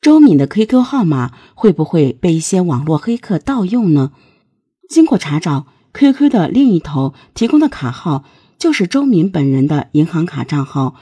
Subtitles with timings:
[0.00, 4.12] 周敏的 QQ 号码会不会被一些网络黑客盗用呢？
[4.88, 8.24] 经过查找，QQ 的另一头提供的卡号
[8.58, 10.94] 就是周敏本人的银行卡账号，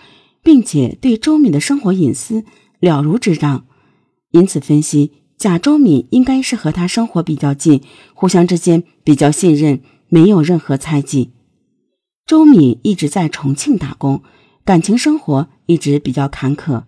[0.43, 2.45] 并且对周敏的生活隐私
[2.81, 3.67] 了如指掌。
[4.33, 7.83] 因此分析，贾周敏应该是和他生活比较近，
[8.15, 11.31] 互相之间比较信任，没有任何猜忌。
[12.27, 14.25] 周敏一直在重庆打工，
[14.65, 16.83] 感情生活一直比较坎坷。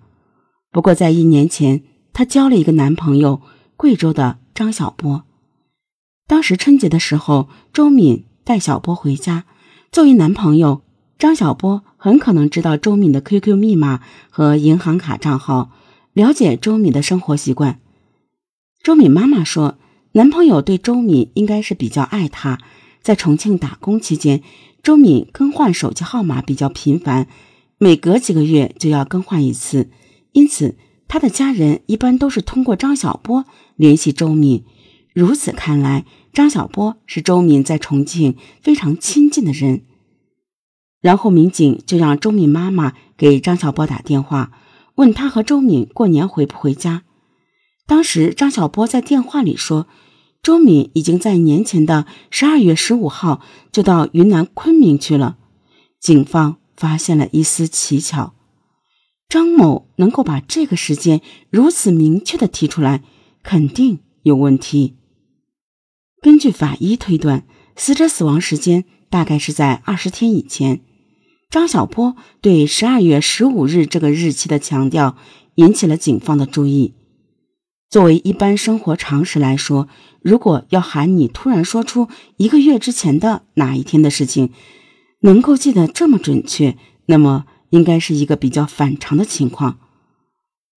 [0.72, 1.84] 不过在一年前。
[2.20, 3.40] 她交了一个男朋友，
[3.78, 5.24] 贵州的张小波。
[6.26, 9.46] 当时春节的时候，周敏带小波回家。
[9.90, 10.82] 作为男朋友，
[11.18, 15.70] 张小波很可能知道周敏的 QQ 密码和银行卡账号，
[16.12, 17.80] 了解周敏的生活习惯。
[18.82, 19.78] 周敏妈妈说，
[20.12, 22.58] 男朋友对周敏应该是比较爱她。
[23.00, 24.42] 在重庆打工期间，
[24.82, 27.28] 周敏更换手机号码比较频繁，
[27.78, 29.88] 每隔几个月就要更换一次，
[30.32, 30.76] 因此。
[31.10, 34.64] 他的家人一般都是通过张小波联系周敏，
[35.12, 39.82] 如此看来，张小波是周敏在重庆非常亲近的人。
[41.00, 44.52] 然后民警就让周敏妈妈给张小波打电话，
[44.94, 47.02] 问他和周敏过年回不回家。
[47.88, 49.88] 当时张小波在电话里说，
[50.40, 53.40] 周敏已经在年前的十二月十五号
[53.72, 55.38] 就到云南昆明去了。
[55.98, 58.34] 警方发现了一丝蹊跷。
[59.30, 63.04] 张某能够把这个时间如此明确的提出来，
[63.44, 64.96] 肯定有问题。
[66.20, 70.80] 根据法医推断，死者死亡时间大概是在二十天以前。
[71.48, 75.16] 张小波对十二月十五日这个日期的强调，
[75.54, 76.94] 引起了警方的注意。
[77.88, 79.88] 作为一般生活常识来说，
[80.22, 84.50] 如果要喊你突然说出一个月之前的哪一天的事情，
[85.20, 87.46] 能够记得这么准确，那么。
[87.70, 89.78] 应该是一个比较反常的情况。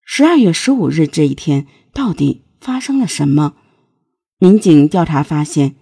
[0.05, 3.53] 十二月十五日这一天到底发生了什么？
[4.39, 5.75] 民警调查发现，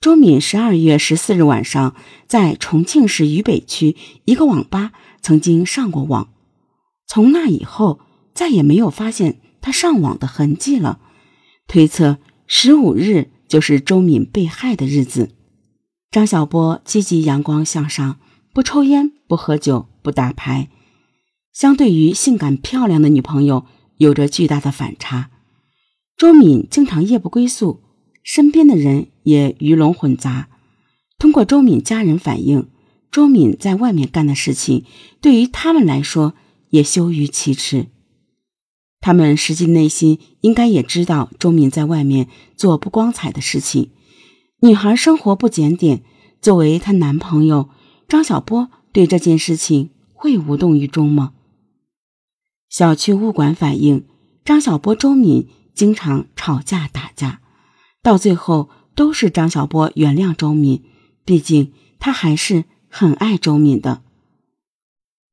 [0.00, 6.32] 周敏十二月十四日晚上在重庆市渝北区一个网吧曾经上过网，
[7.06, 8.00] 从那以后
[8.32, 11.00] 再也没有发现他上网的痕迹了。
[11.66, 15.30] 推测十五日就是周敏被害的日子。
[16.12, 18.20] 张小波积极阳光向上，
[18.56, 19.86] 不抽烟，不喝酒。
[20.02, 20.70] 不打牌，
[21.52, 23.66] 相对于性感漂亮的女朋友，
[23.98, 25.30] 有着巨大的反差。
[26.16, 27.82] 周敏经常夜不归宿，
[28.22, 30.48] 身边的人也鱼龙混杂。
[31.18, 32.70] 通过周敏家人反映，
[33.10, 34.86] 周敏在外面干的事情，
[35.20, 36.32] 对于他们来说
[36.70, 37.88] 也羞于启齿。
[39.02, 43.90] 他们实际内心应该也知道周敏在外面做不光彩的事情。
[44.62, 46.02] 女孩生活不检点，
[46.40, 47.68] 作为她男朋友
[48.08, 49.90] 张小波对这件事情。
[50.18, 51.34] 会无动于衷吗？
[52.70, 54.06] 小区物管反映，
[54.46, 57.42] 张小波、周敏经常吵架打架，
[58.02, 60.82] 到最后都是张小波原谅周敏，
[61.26, 64.00] 毕竟他还是很爱周敏的。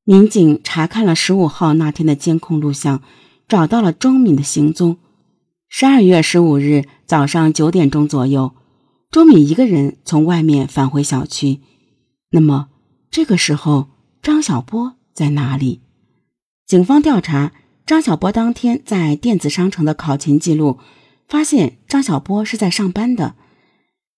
[0.03, 3.01] 民警查看了十五号那天的监控录像，
[3.47, 4.97] 找到了周敏的行踪。
[5.69, 8.51] 十二月十五日早上九点钟左右，
[9.09, 11.61] 周敏一个人从外面返回小区。
[12.35, 12.69] 那么
[13.11, 13.89] 这个时候？
[14.23, 15.81] 张小波在哪里？
[16.65, 17.51] 警方调查
[17.85, 20.79] 张小波当天在电子商城的考勤记录，
[21.27, 23.35] 发现张小波是在上班的。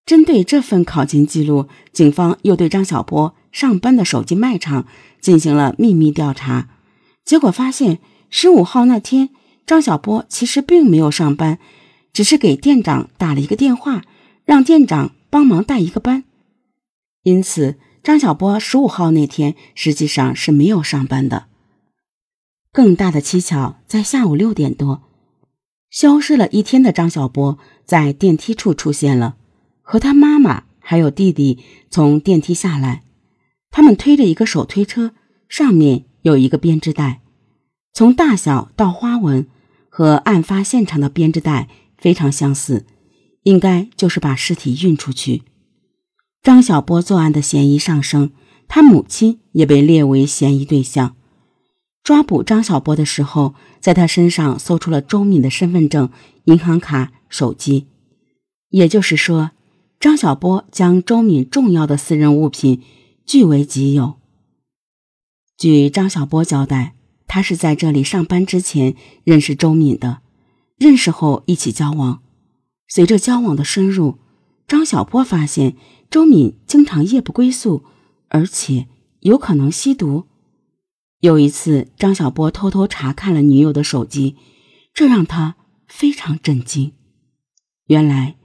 [0.05, 4.85] 针对这份考勤记录，警方又对张小波上班的手机卖场
[5.19, 6.69] 进行了秘密调查，
[7.25, 7.99] 结果发现
[8.29, 9.31] 十五号那天，
[9.65, 11.57] 张小波其实并没有上班，
[12.13, 14.03] 只是给店长打了一个电话，
[14.45, 16.23] 让店长帮忙带一个班。
[17.23, 17.77] 因此。
[18.05, 21.47] 张小波十五号那天实际上是没有上班的。
[22.71, 25.01] 更大的蹊跷在下午六点多，
[25.89, 29.37] 消失了一天的张小波在电梯处出现了，
[29.81, 33.01] 和他妈妈还有弟弟从电梯下来，
[33.71, 35.15] 他们推着一个手推车，
[35.49, 37.21] 上面有一个编织袋，
[37.91, 39.47] 从大小到花纹
[39.89, 42.85] 和案发现场的编织袋非常相似，
[43.41, 45.41] 应该就是把尸体运出去。
[46.45, 48.29] 张小波作案的嫌疑上升，
[48.67, 51.15] 他母亲也被列为嫌疑对象。
[52.03, 56.11] 抓捕张小波的时候，在他身上搜出了周敏的身份证、
[56.43, 57.87] 银行卡、手机，
[58.69, 59.53] 也就是说，
[59.99, 62.83] 张小波将周敏重要的私人物品
[63.25, 64.13] 据为己有。
[65.57, 66.93] 据张小波交代，
[67.25, 70.19] 他是在这里上班之前认识周敏的，
[70.77, 72.21] 认识后一起交往，
[72.87, 74.19] 随着交往的深入，
[74.67, 75.75] 张小波发现。
[76.07, 77.83] 周敏经常夜不归宿，
[78.29, 78.87] 而且
[79.21, 80.25] 有可能吸毒。
[81.19, 84.37] 有一次，张小波偷偷查看了女友的手机，
[84.93, 85.55] 这让他
[85.87, 86.93] 非常震惊。
[87.87, 88.37] 原来，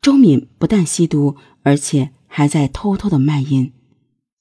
[0.00, 3.72] 周敏不但吸毒，而且还在偷偷的卖淫。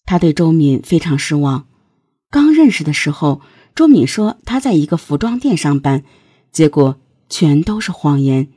[0.06, 1.68] 他对周敏非常失望。
[2.30, 3.42] 刚认识的时候，
[3.76, 6.06] 周敏说他在一个服装店上班，
[6.52, 6.98] 结果
[7.28, 8.48] 全都是谎言。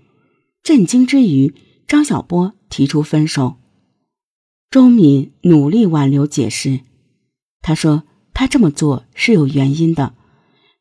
[0.62, 1.54] 震惊之余，
[1.90, 3.56] 张小波提出分手。
[4.70, 6.82] 周敏努力挽留解释，
[7.62, 10.14] 他说他这么做是有原因的。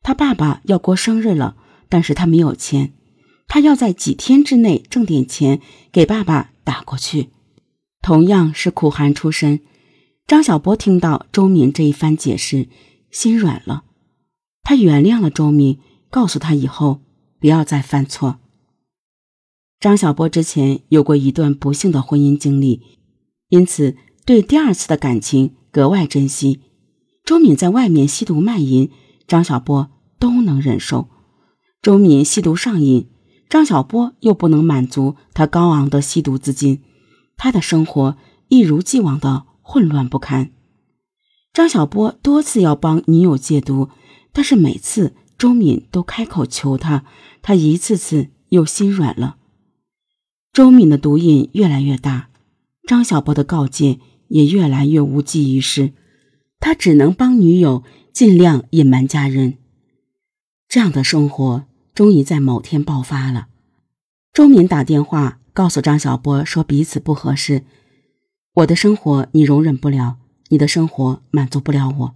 [0.02, 1.56] 他爸爸要过生日了，
[1.88, 2.92] 但是他没有钱，
[3.48, 5.60] 他要在几天之内挣点钱
[5.90, 7.30] 给爸爸打过去。
[8.00, 9.58] 同样是苦寒出身，
[10.28, 12.68] 张小波听到周敏这一番解释，
[13.10, 13.82] 心软了，
[14.62, 17.00] 他原谅了周敏，告诉他以后
[17.40, 18.38] 不要再犯错。
[19.80, 22.82] 张小波之前有过一段不幸的婚姻经历，
[23.48, 23.96] 因此
[24.26, 26.60] 对第二次的感情格外珍惜。
[27.24, 28.90] 周敏在外面吸毒卖淫。
[29.26, 29.88] 张小波
[30.18, 31.08] 都能忍受，
[31.80, 33.08] 周敏吸毒上瘾，
[33.48, 36.82] 张小波又不能满足他高昂的吸毒资金，
[37.36, 38.16] 他的生活
[38.48, 40.50] 一如既往的混乱不堪。
[41.52, 43.88] 张小波多次要帮女友戒毒，
[44.32, 47.04] 但是每次周敏都开口求他，
[47.40, 49.36] 他一次次又心软了。
[50.52, 52.30] 周敏的毒瘾越来越大，
[52.86, 55.92] 张小波的告诫也越来越无济于事，
[56.58, 57.82] 他只能帮女友。
[58.12, 59.58] 尽量隐瞒家人，
[60.68, 61.64] 这样的生活
[61.94, 63.46] 终于在某天爆发了。
[64.32, 67.64] 周敏打电话告诉张小波说彼此不合适，
[68.54, 70.18] 我的生活你容忍不了，
[70.48, 72.14] 你的生活满足不了我，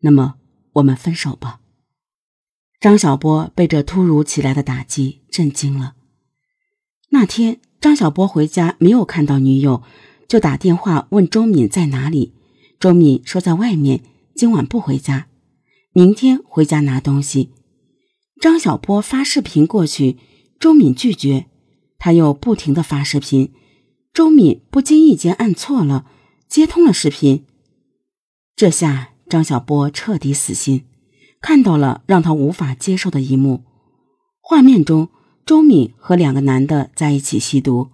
[0.00, 0.36] 那么
[0.72, 1.60] 我们分手吧。
[2.80, 5.96] 张小波被这突如其来的打击震惊了。
[7.10, 9.80] 那天张小波回家没有看到女友，
[10.26, 12.34] 就打电话问周敏在哪里。
[12.80, 14.02] 周敏说在外面。
[14.34, 15.28] 今晚不回家，
[15.92, 17.52] 明天回家拿东西。
[18.40, 20.16] 张小波发视频过去，
[20.58, 21.46] 周敏拒绝，
[21.96, 23.52] 他又不停的发视频，
[24.12, 26.06] 周敏不经意间按错了，
[26.48, 27.44] 接通了视频。
[28.56, 30.84] 这下张小波彻底死心，
[31.40, 33.62] 看到了让他无法接受的一幕：
[34.40, 35.08] 画面中，
[35.46, 37.90] 周敏和两个男的在一起吸毒。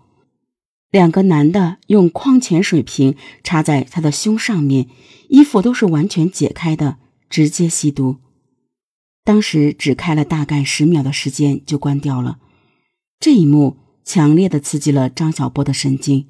[0.91, 3.15] 两个男的用矿泉水瓶
[3.45, 4.89] 插在他的胸上面，
[5.29, 6.97] 衣服都是完全解开的，
[7.29, 8.17] 直接吸毒。
[9.23, 12.39] 当时只开了大概十秒的时间就关掉了。
[13.21, 16.27] 这一幕强烈的刺激了张小波的神经，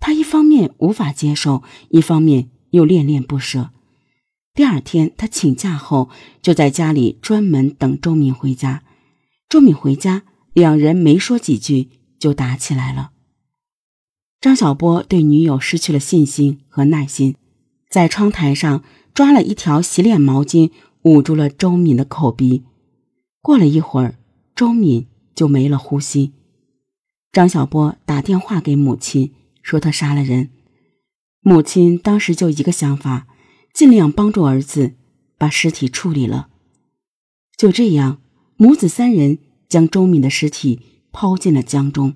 [0.00, 3.70] 他一方面无法接受，一方面又恋恋不舍。
[4.54, 6.10] 第二天他请假后
[6.42, 8.82] 就在家里专门等周敏回家。
[9.48, 10.24] 周敏回家，
[10.58, 11.88] 两人没说几句
[12.18, 13.12] 就打起来了。
[14.40, 17.34] 张小波对女友失去了信心和耐心，
[17.88, 18.84] 在窗台上
[19.14, 20.70] 抓了一条洗脸毛巾，
[21.02, 22.64] 捂住了周敏的口鼻。
[23.40, 24.18] 过了一会儿，
[24.54, 26.32] 周敏就没了呼吸。
[27.32, 29.32] 张小波打电话给母亲，
[29.62, 30.50] 说他杀了人。
[31.40, 33.26] 母亲当时就一个想法，
[33.72, 34.94] 尽量帮助儿子
[35.36, 36.48] 把尸体处理了。
[37.56, 38.20] 就这样，
[38.56, 39.38] 母子三人
[39.68, 40.80] 将周敏的尸体
[41.12, 42.14] 抛进了江中。